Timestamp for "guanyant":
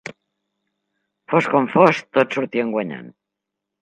2.77-3.17